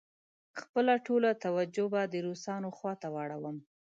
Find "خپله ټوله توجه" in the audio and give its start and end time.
0.59-1.85